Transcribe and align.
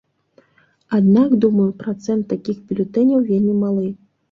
Аднак, 0.99 1.35
думаю, 1.45 1.67
працэнт 1.83 2.23
такіх 2.33 2.65
бюлетэняў 2.69 3.25
вельмі 3.31 3.57
малы. 3.63 3.89